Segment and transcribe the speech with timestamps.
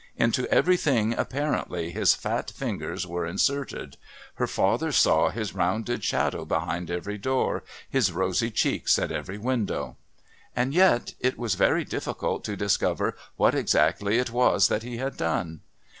[0.17, 3.97] Into everything apparently his fat fingers were inserted;
[4.37, 9.97] her father saw his rounded shadow behind every door, his rosy cheeks at every window.
[10.55, 15.17] And yet it was very difficult to discover what exactly it was that he had
[15.17, 15.61] done!